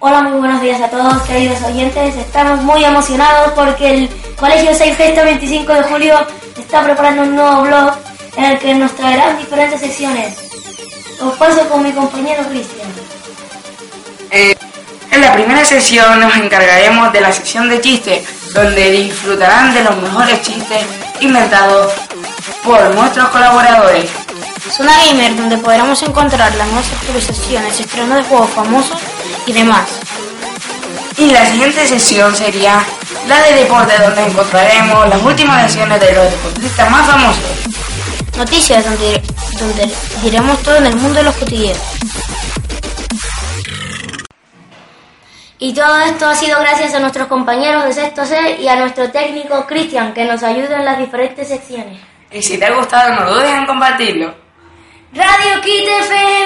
Hola, 0.00 0.22
muy 0.22 0.38
buenos 0.38 0.62
días 0.62 0.80
a 0.80 0.88
todos, 0.88 1.22
queridos 1.24 1.60
oyentes. 1.60 2.14
Estamos 2.14 2.62
muy 2.62 2.84
emocionados 2.84 3.50
porque 3.56 3.94
el 3.94 4.08
Colegio 4.36 4.70
6 4.72 4.96
Festa 4.96 5.24
25 5.24 5.72
de 5.72 5.82
julio 5.82 6.14
está 6.56 6.84
preparando 6.84 7.22
un 7.22 7.34
nuevo 7.34 7.62
blog 7.62 7.94
en 8.36 8.44
el 8.44 8.58
que 8.60 8.76
nos 8.76 8.94
traerán 8.94 9.36
diferentes 9.38 9.80
secciones. 9.80 10.36
Os 11.20 11.34
paso 11.36 11.68
con 11.68 11.82
mi 11.82 11.90
compañero 11.90 12.44
Cristian. 12.48 12.88
Eh, 14.30 14.54
en 15.10 15.20
la 15.20 15.32
primera 15.32 15.64
sesión 15.64 16.20
nos 16.20 16.36
encargaremos 16.36 17.12
de 17.12 17.20
la 17.20 17.32
sección 17.32 17.68
de 17.68 17.80
chistes, 17.80 18.52
donde 18.54 18.92
disfrutarán 18.92 19.74
de 19.74 19.82
los 19.82 19.96
mejores 19.96 20.40
chistes 20.42 20.86
inventados 21.18 21.92
por 22.62 22.94
nuestros 22.94 23.30
colaboradores. 23.30 24.08
Zona 24.70 24.92
Gamer, 25.06 25.36
donde 25.36 25.58
podremos 25.58 26.00
encontrar 26.04 26.54
las 26.54 26.68
nuevas 26.68 26.92
actualizaciones, 26.92 27.80
estrenos 27.80 28.18
de 28.18 28.22
juegos 28.22 28.50
famosos 28.50 28.96
y 29.48 29.52
demás. 29.52 29.88
Y 31.16 31.30
la 31.30 31.44
siguiente 31.46 31.86
sesión 31.86 32.34
sería 32.36 32.84
la 33.26 33.42
de 33.42 33.54
deporte, 33.54 33.94
donde 33.98 34.22
encontraremos 34.26 35.08
las 35.08 35.22
últimas 35.22 35.62
lesiones 35.64 36.00
de 36.00 36.12
los 36.12 36.30
deportistas 36.30 36.90
más 36.90 37.06
famosos. 37.06 37.44
Noticias, 38.36 38.84
donde, 38.84 39.22
donde 39.58 39.90
diremos 40.22 40.62
todo 40.62 40.76
en 40.76 40.86
el 40.86 40.96
mundo 40.96 41.18
de 41.18 41.24
los 41.24 41.34
cotidianos. 41.36 41.82
Y 45.58 45.74
todo 45.74 45.98
esto 46.02 46.28
ha 46.28 46.36
sido 46.36 46.60
gracias 46.60 46.94
a 46.94 47.00
nuestros 47.00 47.26
compañeros 47.26 47.84
de 47.84 47.92
sexto 47.92 48.24
C 48.24 48.58
y 48.60 48.68
a 48.68 48.76
nuestro 48.76 49.10
técnico 49.10 49.66
Cristian, 49.66 50.12
que 50.12 50.24
nos 50.24 50.42
ayuda 50.44 50.76
en 50.76 50.84
las 50.84 50.98
diferentes 50.98 51.48
secciones. 51.48 51.98
Y 52.30 52.42
si 52.42 52.58
te 52.58 52.66
ha 52.66 52.74
gustado, 52.74 53.14
no 53.14 53.32
dudes 53.32 53.50
en 53.50 53.66
compartirlo. 53.66 54.34
Radio 55.12 55.60
Kit 55.62 55.88
FM. 56.02 56.37